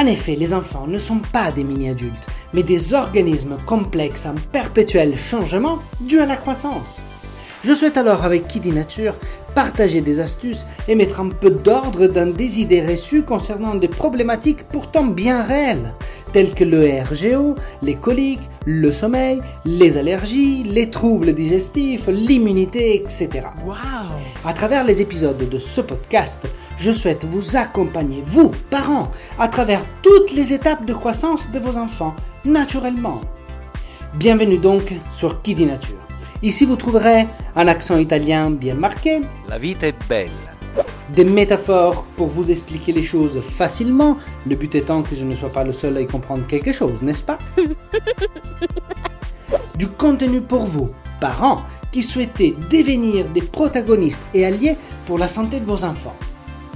[0.00, 5.14] En effet, les enfants ne sont pas des mini-adultes, mais des organismes complexes en perpétuel
[5.14, 7.02] changement dû à la croissance.
[7.64, 9.14] Je souhaite alors avec Kiddy Nature
[9.54, 14.64] partager des astuces et mettre un peu d'ordre dans des idées reçues concernant des problématiques
[14.64, 15.92] pourtant bien réelles,
[16.32, 23.28] telles que le RGO, les coliques, le sommeil, les allergies, les troubles digestifs, l'immunité, etc.
[23.66, 23.74] Wow
[24.46, 26.46] À travers les épisodes de ce podcast,
[26.80, 31.76] je souhaite vous accompagner, vous, parents, à travers toutes les étapes de croissance de vos
[31.76, 33.20] enfants, naturellement.
[34.14, 35.98] Bienvenue donc sur Kiddy Nature.
[36.42, 40.32] Ici, vous trouverez un accent italien bien marqué, La vita è bella.
[41.12, 45.50] des métaphores pour vous expliquer les choses facilement, le but étant que je ne sois
[45.52, 47.38] pas le seul à y comprendre quelque chose, n'est-ce pas?
[49.76, 51.56] Du contenu pour vous, parents,
[51.90, 56.14] qui souhaitez devenir des protagonistes et alliés pour la santé de vos enfants.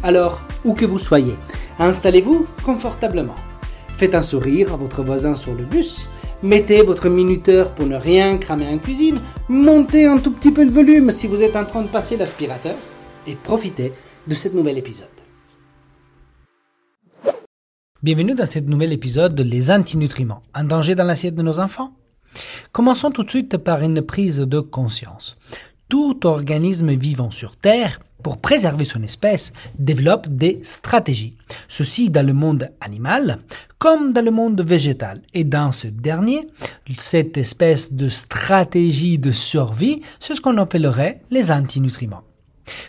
[0.04, 1.34] Alors, où que vous soyez,
[1.78, 3.34] installez-vous confortablement.
[3.88, 6.06] Faites un sourire à votre voisin sur le bus.
[6.42, 9.22] Mettez votre minuteur pour ne rien cramer en cuisine.
[9.48, 12.74] Montez un tout petit peu le volume si vous êtes en train de passer l'aspirateur.
[13.26, 13.94] Et profitez
[14.26, 15.08] de ce nouvel épisode.
[18.02, 21.94] Bienvenue dans ce nouvel épisode de Les antinutriments, un danger dans l'assiette de nos enfants?
[22.72, 25.36] Commençons tout de suite par une prise de conscience.
[25.88, 31.36] Tout organisme vivant sur Terre, pour préserver son espèce, développe des stratégies.
[31.68, 33.38] Ceci dans le monde animal
[33.78, 35.20] comme dans le monde végétal.
[35.34, 36.48] Et dans ce dernier,
[36.96, 42.22] cette espèce de stratégie de survie, c'est ce qu'on appellerait les antinutriments.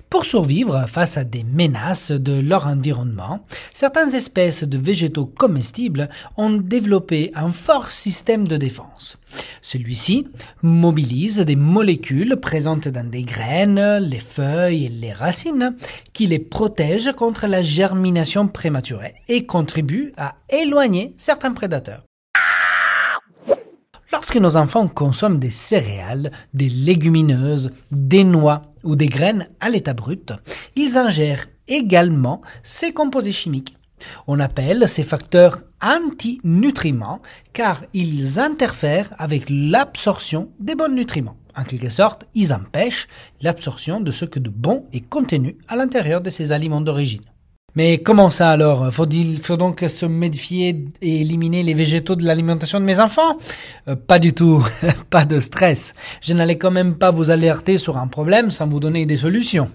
[0.09, 6.51] Pour survivre face à des menaces de leur environnement, certaines espèces de végétaux comestibles ont
[6.51, 9.17] développé un fort système de défense.
[9.67, 10.27] Celui-ci
[10.61, 15.75] mobilise des molécules présentes dans des graines, les feuilles et les racines
[16.13, 22.03] qui les protègent contre la germination prématurée et contribue à éloigner certains prédateurs.
[24.11, 29.95] Lorsque nos enfants consomment des céréales, des légumineuses, des noix ou des graines à l'état
[29.95, 30.31] brut,
[30.75, 33.75] ils ingèrent également ces composés chimiques.
[34.27, 37.21] On appelle ces facteurs antinutriments
[37.53, 41.37] car ils interfèrent avec l'absorption des bons nutriments.
[41.57, 43.07] En quelque sorte, ils empêchent
[43.41, 47.21] l'absorption de ce que de bon est contenu à l'intérieur de ces aliments d'origine.
[47.77, 48.89] Mais comment ça alors?
[48.91, 53.37] Faut-il faut donc se méfier et éliminer les végétaux de l'alimentation de mes enfants?
[53.89, 54.65] Euh, Pas du tout,
[55.09, 55.93] pas de stress.
[56.21, 59.69] Je n'allais quand même pas vous alerter sur un problème sans vous donner des solutions.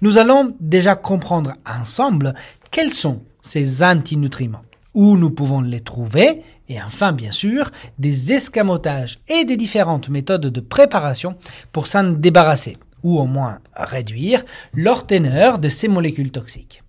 [0.00, 2.34] Nous allons déjà comprendre ensemble
[2.70, 4.62] quels sont ces antinutriments,
[4.94, 10.46] où nous pouvons les trouver, et enfin bien sûr des escamotages et des différentes méthodes
[10.46, 11.36] de préparation
[11.72, 16.82] pour s'en débarrasser, ou au moins réduire leur teneur de ces molécules toxiques.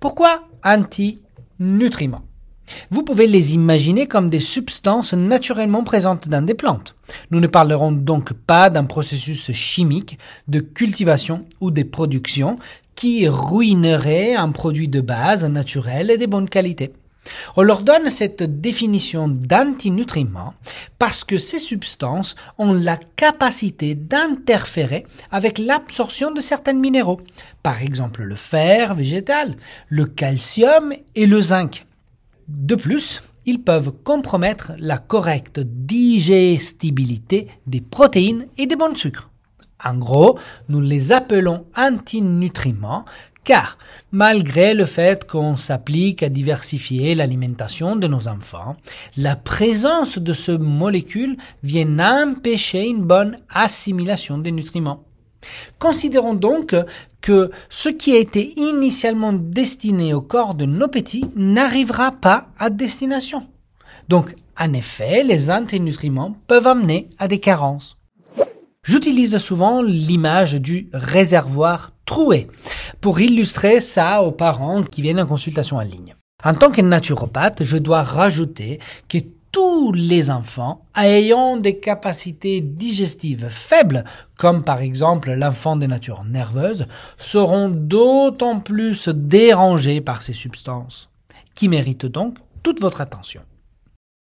[0.00, 2.24] Pourquoi anti-nutriments?
[2.90, 6.94] Vous pouvez les imaginer comme des substances naturellement présentes dans des plantes.
[7.30, 12.58] Nous ne parlerons donc pas d'un processus chimique de cultivation ou de production
[12.94, 16.92] qui ruinerait un produit de base naturel et de bonne qualité.
[17.56, 20.54] On leur donne cette définition d'antinutriments
[20.98, 27.20] parce que ces substances ont la capacité d'interférer avec l'absorption de certains minéraux,
[27.62, 29.56] par exemple le fer végétal,
[29.88, 31.86] le calcium et le zinc.
[32.48, 39.31] De plus, ils peuvent compromettre la correcte digestibilité des protéines et des bons sucres.
[39.84, 40.38] En gros,
[40.68, 43.04] nous les appelons antinutriments
[43.44, 43.76] car
[44.12, 48.76] malgré le fait qu'on s'applique à diversifier l'alimentation de nos enfants,
[49.16, 55.04] la présence de ce molécule vient empêcher une bonne assimilation des nutriments.
[55.80, 56.76] Considérons donc
[57.20, 62.70] que ce qui a été initialement destiné au corps de nos petits n'arrivera pas à
[62.70, 63.46] destination.
[64.08, 67.96] Donc, en effet, les antinutriments peuvent amener à des carences.
[68.84, 72.48] J'utilise souvent l'image du réservoir troué
[73.00, 76.16] pour illustrer ça aux parents qui viennent en consultation en ligne.
[76.44, 79.18] En tant que naturopathe, je dois rajouter que
[79.52, 84.02] tous les enfants ayant des capacités digestives faibles,
[84.38, 86.86] comme par exemple l'enfant de nature nerveuse,
[87.18, 91.10] seront d'autant plus dérangés par ces substances,
[91.54, 93.42] qui méritent donc toute votre attention.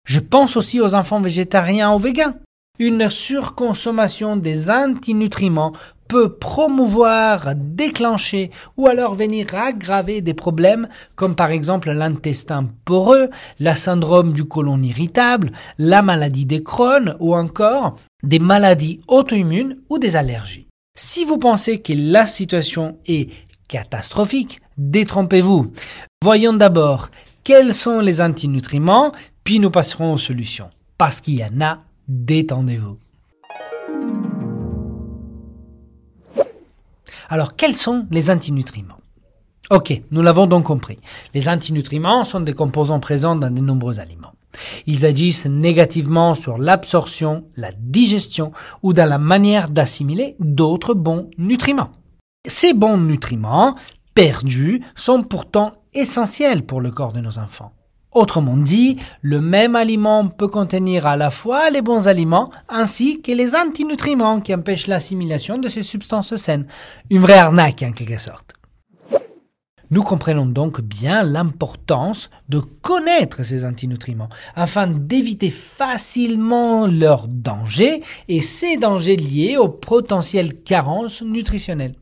[0.07, 2.35] Je pense aussi aux enfants végétariens ou végans.
[2.79, 5.73] Une surconsommation des antinutriments
[6.09, 13.29] peut promouvoir, déclencher ou alors venir aggraver des problèmes comme par exemple l'intestin poreux,
[13.59, 19.99] la syndrome du côlon irritable, la maladie des Crohn ou encore des maladies auto-immunes ou
[19.99, 20.69] des allergies.
[20.97, 23.31] Si vous pensez que la situation est
[23.69, 25.73] catastrophique, détrompez-vous.
[26.23, 27.11] Voyons d'abord
[27.45, 29.13] quels sont les antinutriments,
[29.45, 30.71] puis nous passerons aux solutions.
[30.99, 32.99] Parce qu'il y en a, détendez-vous.
[37.29, 38.99] Alors, quels sont les antinutriments?
[39.71, 40.99] Ok, nous l'avons donc compris.
[41.35, 44.33] Les antinutriments sont des composants présents dans de nombreux aliments.
[44.87, 51.91] Ils agissent négativement sur l'absorption, la digestion ou dans la manière d'assimiler d'autres bons nutriments.
[52.47, 53.75] Ces bons nutriments
[54.15, 57.73] perdus sont pourtant essentiels pour le corps de nos enfants.
[58.17, 63.31] Autrement dit, le même aliment peut contenir à la fois les bons aliments ainsi que
[63.31, 66.67] les antinutriments qui empêchent l'assimilation de ces substances saines.
[67.11, 68.55] Une vraie arnaque en quelque sorte.
[69.91, 78.41] Nous comprenons donc bien l'importance de connaître ces antinutriments afin d'éviter facilement leurs dangers et
[78.41, 81.97] ces dangers liés aux potentielles carences nutritionnelles.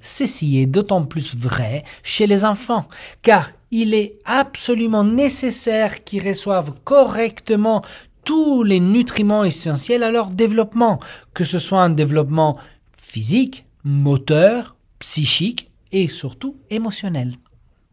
[0.00, 2.86] Ceci est d'autant plus vrai chez les enfants,
[3.20, 7.82] car il est absolument nécessaire qu'ils reçoivent correctement
[8.24, 10.98] tous les nutriments essentiels à leur développement,
[11.34, 12.56] que ce soit un développement
[12.96, 17.36] physique, moteur, psychique et surtout émotionnel.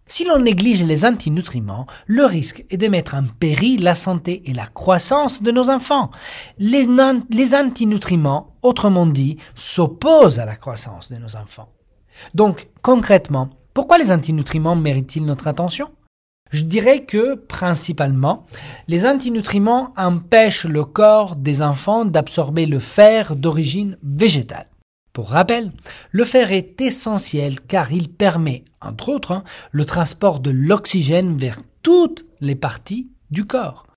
[0.07, 4.53] Si l'on néglige les antinutriments, le risque est de mettre en péril la santé et
[4.53, 6.11] la croissance de nos enfants.
[6.57, 6.87] Les,
[7.29, 11.69] les antinutriments, autrement dit, s'opposent à la croissance de nos enfants.
[12.33, 15.89] Donc, concrètement, pourquoi les antinutriments méritent-ils notre attention?
[16.51, 18.45] Je dirais que, principalement,
[18.87, 24.67] les antinutriments empêchent le corps des enfants d'absorber le fer d'origine végétale.
[25.13, 25.71] Pour rappel,
[26.11, 31.59] le fer est essentiel car il permet, entre autres, hein, le transport de l'oxygène vers
[31.81, 33.87] toutes les parties du corps.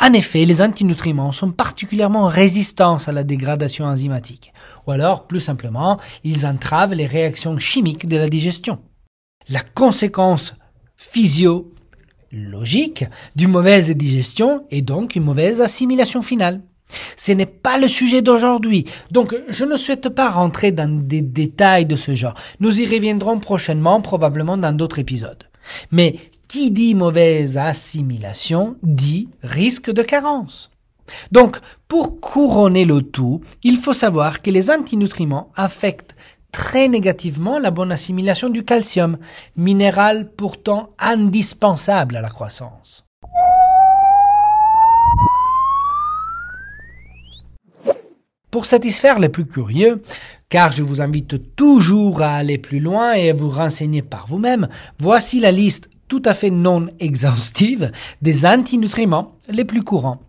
[0.00, 4.52] En effet, les antinutriments sont particulièrement résistants à la dégradation enzymatique,
[4.86, 8.78] ou alors, plus simplement, ils entravent les réactions chimiques de la digestion.
[9.48, 10.54] La conséquence
[10.98, 16.60] physiologique d'une mauvaise digestion est donc une mauvaise assimilation finale.
[17.16, 21.86] Ce n'est pas le sujet d'aujourd'hui, donc je ne souhaite pas rentrer dans des détails
[21.86, 22.34] de ce genre.
[22.60, 25.44] Nous y reviendrons prochainement, probablement dans d'autres épisodes.
[25.92, 26.16] Mais
[26.46, 30.70] qui dit mauvaise assimilation dit risque de carence.
[31.32, 31.58] Donc,
[31.88, 36.14] pour couronner le tout, il faut savoir que les antinutriments affectent
[36.52, 39.18] très négativement la bonne assimilation du calcium,
[39.56, 43.04] minéral pourtant indispensable à la croissance.
[48.50, 50.02] Pour satisfaire les plus curieux,
[50.48, 54.68] car je vous invite toujours à aller plus loin et à vous renseigner par vous-même,
[54.98, 60.22] voici la liste tout à fait non exhaustive des antinutriments les plus courants.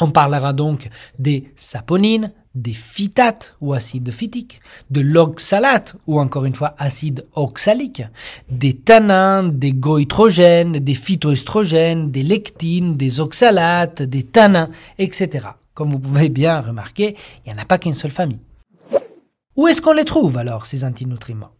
[0.00, 0.88] On parlera donc
[1.20, 8.02] des saponines, des phytates ou acides phytiques, de l'oxalate ou encore une fois acide oxalique,
[8.48, 15.48] des tanins, des goitrogènes, des phytoestrogènes, des lectines, des oxalates, des tanins, etc.
[15.74, 18.40] Comme vous pouvez bien remarquer, il n'y en a pas qu'une seule famille.
[19.56, 21.52] Où est-ce qu'on les trouve alors, ces antinutriments?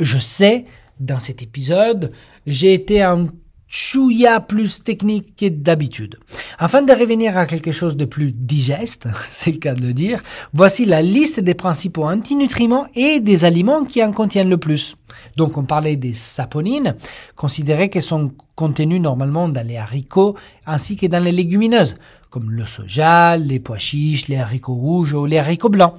[0.00, 0.66] Je sais,
[1.00, 2.12] dans cet épisode,
[2.46, 3.24] j'ai été un
[3.68, 6.18] chouïa plus technique que d'habitude.
[6.58, 10.22] Afin de revenir à quelque chose de plus digeste, c'est le cas de le dire,
[10.52, 14.96] voici la liste des principaux antinutriments et des aliments qui en contiennent le plus.
[15.36, 16.96] Donc on parlait des saponines,
[17.36, 21.96] considérées qu'elles sont contenues normalement dans les haricots ainsi que dans les légumineuses
[22.34, 25.94] comme le soja, les pois chiches, les haricots rouges ou les haricots blancs.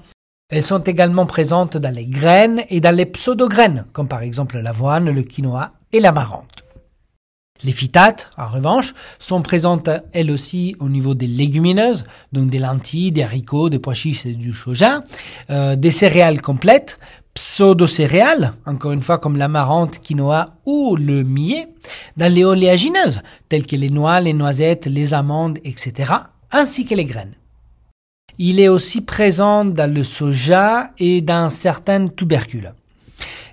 [0.50, 5.10] Elles sont également présentes dans les graines et dans les pseudo-graines, comme par exemple l'avoine,
[5.10, 6.65] le quinoa et l'amarante.
[7.64, 13.12] Les phytates, en revanche, sont présentes elles aussi au niveau des légumineuses, donc des lentilles,
[13.12, 15.04] des haricots, des pois chiches et du soja,
[15.50, 17.00] euh, des céréales complètes,
[17.34, 21.68] pseudo-céréales, encore une fois comme l'amarante, quinoa ou le millet,
[22.18, 26.12] dans les oléagineuses, telles que les noix, les noisettes, les amandes, etc.,
[26.52, 27.36] ainsi que les graines.
[28.38, 32.74] Il est aussi présent dans le soja et dans certaines tubercules.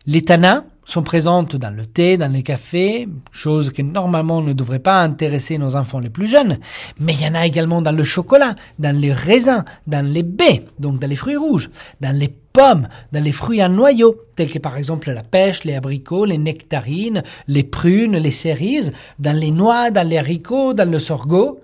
[0.06, 4.78] Les tanins sont présentes dans le thé, dans le café, chose que normalement ne devrait
[4.78, 6.58] pas intéresser nos enfants les plus jeunes,
[7.00, 10.66] mais il y en a également dans le chocolat, dans les raisins, dans les baies,
[10.78, 11.70] donc dans les fruits rouges,
[12.02, 15.74] dans les pommes, dans les fruits à noyaux, tels que par exemple la pêche, les
[15.74, 20.98] abricots, les nectarines, les prunes, les cerises, dans les noix, dans les haricots, dans le
[20.98, 21.61] sorgho,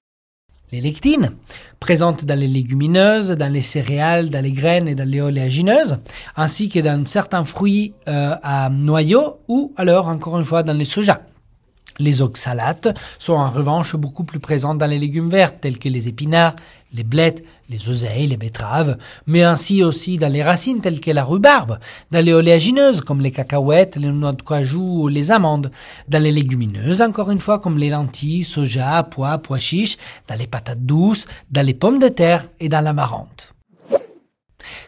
[0.73, 1.33] les lectines,
[1.81, 5.99] présentes dans les légumineuses, dans les céréales, dans les graines et dans les oléagineuses,
[6.37, 10.85] ainsi que dans certains fruits euh, à noyaux ou alors encore une fois dans les
[10.85, 11.23] soja.
[11.99, 12.89] Les oxalates
[13.19, 16.55] sont en revanche beaucoup plus présents dans les légumes verts tels que les épinards,
[16.93, 21.25] les blettes, les oseilles, les betteraves, mais ainsi aussi dans les racines telles que la
[21.25, 21.79] rhubarbe,
[22.11, 25.71] dans les oléagineuses comme les cacahuètes, les noix de cajou ou les amandes,
[26.09, 30.47] dans les légumineuses encore une fois comme les lentilles, soja, pois, pois chiches, dans les
[30.47, 33.55] patates douces, dans les pommes de terre et dans l'amarante.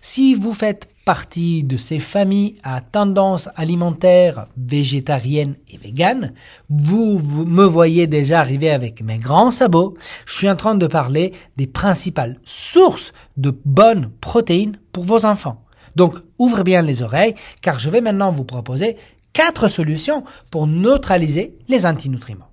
[0.01, 6.35] Si vous faites partie de ces familles à tendance alimentaire végétarienne et végane,
[6.69, 9.97] vous, vous, me voyez déjà arriver avec mes grands sabots.
[10.25, 15.65] Je suis en train de parler des principales sources de bonnes protéines pour vos enfants.
[15.97, 18.97] Donc, ouvrez bien les oreilles, car je vais maintenant vous proposer
[19.33, 22.53] quatre solutions pour neutraliser les antinutriments.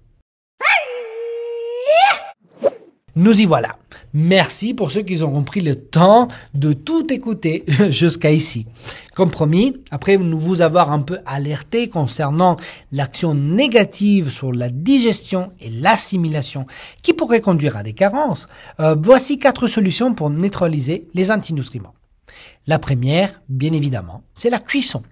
[3.16, 3.76] Nous y voilà.
[4.20, 8.66] Merci pour ceux qui ont pris le temps de tout écouter jusqu'à ici.
[9.14, 12.56] Comme promis, après nous vous avoir un peu alerté concernant
[12.92, 16.66] l'action négative sur la digestion et l'assimilation
[17.04, 18.48] qui pourrait conduire à des carences,
[18.80, 21.94] euh, voici quatre solutions pour neutraliser les antinutriments.
[22.66, 25.04] La première, bien évidemment, c'est la cuisson.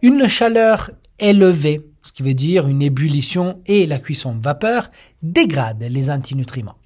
[0.00, 4.90] Une chaleur élevée, ce qui veut dire une ébullition et la cuisson vapeur,
[5.20, 6.77] dégrade les antinutriments.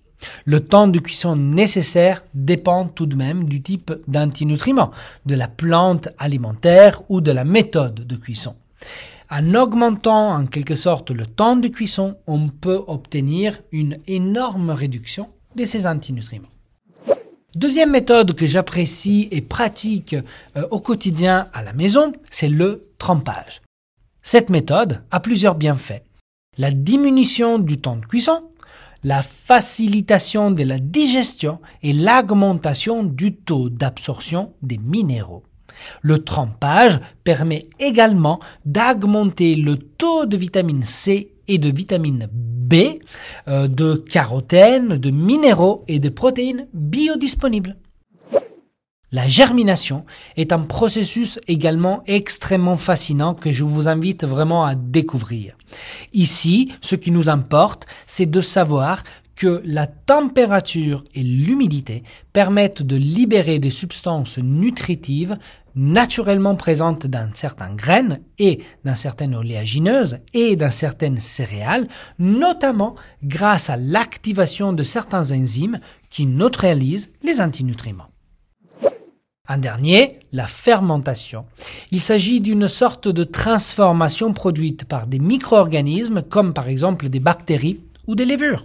[0.45, 4.91] Le temps de cuisson nécessaire dépend tout de même du type d'antinutriments,
[5.27, 8.55] de la plante alimentaire ou de la méthode de cuisson.
[9.31, 15.29] En augmentant en quelque sorte le temps de cuisson, on peut obtenir une énorme réduction
[15.57, 16.49] de ces antinutriments.
[17.55, 20.17] Deuxième méthode que j'apprécie et pratique
[20.57, 23.61] euh, au quotidien à la maison, c'est le trempage.
[24.23, 26.03] Cette méthode a plusieurs bienfaits.
[26.57, 28.43] La diminution du temps de cuisson,
[29.05, 35.43] la facilitation de la digestion et l'augmentation du taux d'absorption des minéraux.
[36.03, 42.75] Le trempage permet également d'augmenter le taux de vitamine C et de vitamine B,
[43.49, 47.77] euh, de carotène, de minéraux et de protéines biodisponibles.
[49.15, 50.07] La germination
[50.39, 55.55] est un processus également extrêmement fascinant que je vous invite vraiment à découvrir.
[56.15, 59.03] Ici, ce qui nous importe, c'est de savoir
[59.37, 65.37] que la température et l'humidité permettent de libérer des substances nutritives
[65.75, 71.89] naturellement présentes dans certaines graines et dans certaines oléagineuses et dans certaines céréales,
[72.19, 78.12] notamment grâce à l'activation de certains enzymes qui neutralisent les antinutriments.
[79.53, 81.45] Un dernier, la fermentation.
[81.91, 87.79] Il s'agit d'une sorte de transformation produite par des micro-organismes comme par exemple des bactéries
[88.07, 88.65] ou des levures.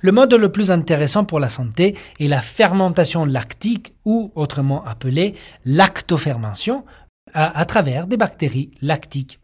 [0.00, 5.36] Le mode le plus intéressant pour la santé est la fermentation lactique ou autrement appelée
[5.64, 6.84] lactofermentation
[7.32, 9.38] à, à travers des bactéries lactiques.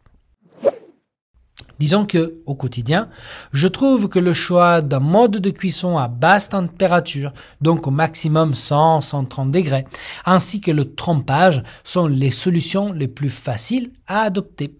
[1.83, 3.09] Disons que, au quotidien,
[3.51, 8.53] je trouve que le choix d'un mode de cuisson à basse température, donc au maximum
[8.53, 9.85] 100-130 degrés,
[10.25, 14.77] ainsi que le trempage sont les solutions les plus faciles à adopter.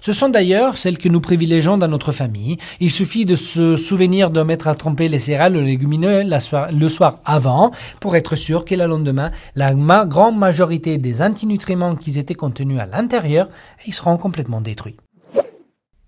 [0.00, 2.56] Ce sont d'ailleurs celles que nous privilégions dans notre famille.
[2.80, 6.88] Il suffit de se souvenir de mettre à tremper les céréales ou les légumineux le
[6.88, 7.70] soir avant
[8.00, 12.86] pour être sûr que le lendemain, la grande majorité des antinutriments qui étaient contenus à
[12.86, 13.48] l'intérieur,
[13.86, 14.96] ils seront complètement détruits.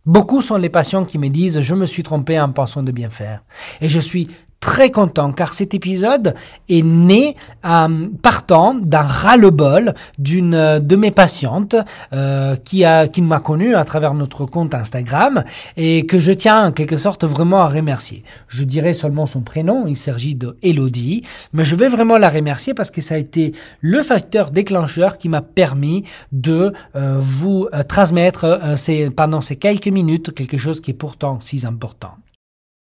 [0.06, 3.08] Beaucoup sont les patients qui me disent je me suis trompé en pensant de bien
[3.08, 3.40] faire.
[3.80, 4.28] Et je suis
[4.64, 6.34] très content car cet épisode
[6.70, 11.76] est né euh, partant d'un ras-le-bol d'une euh, de mes patientes
[12.14, 15.44] euh, qui a qui m'a connu à travers notre compte Instagram
[15.76, 18.22] et que je tiens en quelque sorte vraiment à remercier.
[18.48, 21.20] Je dirais seulement son prénom, il s'agit de Elodie,
[21.52, 23.52] mais je vais vraiment la remercier parce que ça a été
[23.82, 30.32] le facteur déclencheur qui m'a permis de euh, vous transmettre ces, pendant ces quelques minutes
[30.32, 32.23] quelque chose qui est pourtant si important.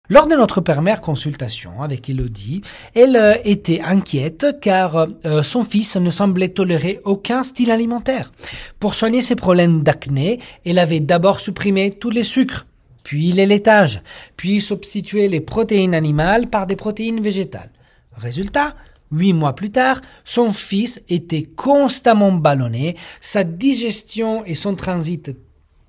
[0.10, 2.62] Lors de notre première consultation avec Elodie,
[2.96, 8.32] elle euh, était inquiète car euh, son fils ne semblait tolérer aucun style alimentaire.
[8.80, 12.68] Pour soigner ses problèmes d'acné, elle avait d'abord supprimé tous les sucres,
[13.04, 14.02] puis les laitages,
[14.38, 17.72] puis substitué les protéines animales par des protéines végétales.
[18.16, 18.76] Résultat,
[19.12, 25.32] Huit mois plus tard, son fils était constamment ballonné, sa digestion et son transit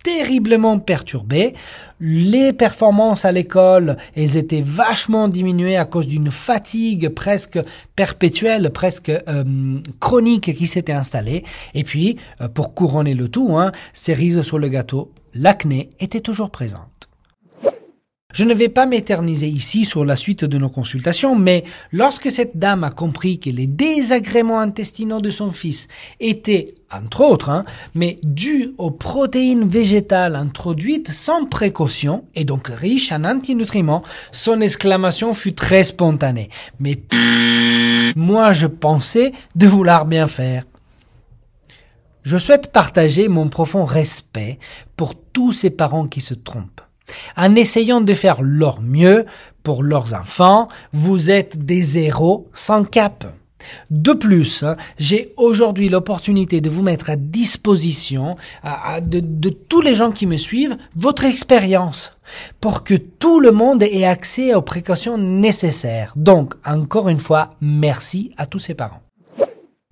[0.09, 1.53] terriblement perturbés.
[2.01, 7.59] Les performances à l'école, elles étaient vachement diminuées à cause d'une fatigue presque
[7.95, 9.45] perpétuelle, presque euh,
[10.01, 11.45] chronique qui s'était installée.
[11.75, 16.51] Et puis, euh, pour couronner le tout, hein, cerise sur le gâteau, l'acné était toujours
[16.51, 16.98] présente.
[18.35, 22.59] Je ne vais pas m'éterniser ici sur la suite de nos consultations, mais lorsque cette
[22.59, 25.89] dame a compris que les désagréments intestinaux de son fils
[26.21, 33.13] étaient, entre autres, hein, mais dus aux protéines végétales introduites sans précaution et donc riches
[33.13, 36.51] en antinutriments, son exclamation fut très spontanée.
[36.81, 37.01] Mais
[38.15, 40.65] moi je pensais de vouloir bien faire.
[42.25, 44.59] Je souhaite partager mon profond respect
[44.97, 46.83] pour tous ces parents qui se trompent.
[47.37, 49.27] En essayant de faire leur mieux
[49.63, 53.25] pour leurs enfants, vous êtes des héros sans cap.
[53.91, 54.65] De plus,
[54.99, 58.37] j'ai aujourd'hui l'opportunité de vous mettre à disposition
[59.03, 62.17] de, de, tous les gens qui me suivent votre expérience
[62.61, 66.13] pour que tout le monde ait accès aux précautions nécessaires.
[66.17, 69.08] Donc, encore une fois, merci à tous ces parents.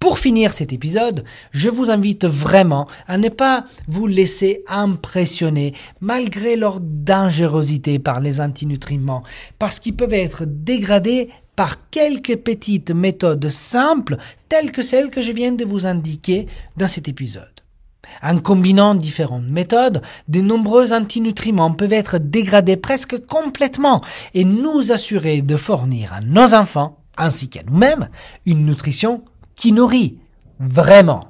[0.06, 6.54] Pour finir cet épisode, je vous invite vraiment à ne pas vous laisser impressionner malgré
[6.54, 9.25] leur dangerosité par les antinutriments,
[9.58, 15.32] parce qu'ils peuvent être dégradés par quelques petites méthodes simples telles que celles que je
[15.32, 16.46] viens de vous indiquer
[16.76, 17.64] dans cet épisode.
[18.22, 24.02] En combinant différentes méthodes, de nombreux antinutriments peuvent être dégradés presque complètement
[24.34, 28.08] et nous assurer de fournir à nos enfants, ainsi qu'à nous-mêmes,
[28.44, 29.25] une nutrition
[29.56, 30.18] qui nourrit
[30.60, 31.28] vraiment.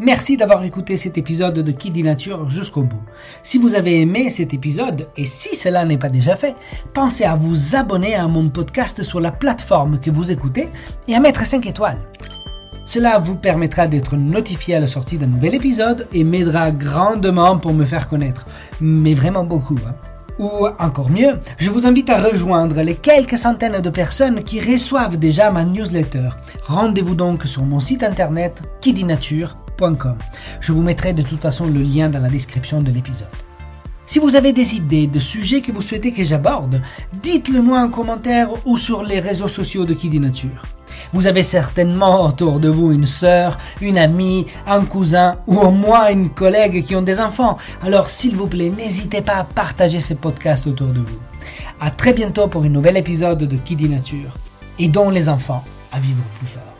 [0.00, 3.00] Merci d'avoir écouté cet épisode de Qui dit Nature jusqu'au bout.
[3.44, 6.56] Si vous avez aimé cet épisode, et si cela n'est pas déjà fait,
[6.92, 10.68] pensez à vous abonner à mon podcast sur la plateforme que vous écoutez
[11.06, 12.00] et à mettre 5 étoiles.
[12.86, 17.72] Cela vous permettra d'être notifié à la sortie d'un nouvel épisode et m'aidera grandement pour
[17.72, 18.46] me faire connaître.
[18.80, 19.78] Mais vraiment beaucoup.
[19.86, 19.94] Hein.
[20.38, 25.16] Ou encore mieux, je vous invite à rejoindre les quelques centaines de personnes qui reçoivent
[25.16, 26.30] déjà ma newsletter.
[26.66, 30.16] Rendez-vous donc sur mon site internet kidinature.com.
[30.60, 33.28] Je vous mettrai de toute façon le lien dans la description de l'épisode.
[34.06, 36.82] Si vous avez des idées de sujets que vous souhaitez que j'aborde,
[37.22, 40.62] dites-le moi en commentaire ou sur les réseaux sociaux de Kidinature.
[41.12, 46.08] Vous avez certainement autour de vous une sœur, une amie, un cousin ou au moins
[46.08, 47.58] une collègue qui ont des enfants.
[47.82, 51.18] Alors s'il vous plaît, n'hésitez pas à partager ce podcast autour de vous.
[51.80, 54.34] À très bientôt pour un nouvel épisode de Qui dit Nature.
[54.88, 56.73] dont les enfants à vivre plus fort.